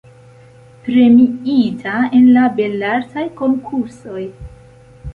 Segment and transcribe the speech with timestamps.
[0.87, 4.29] Premiita en la Belartaj Konkursoj.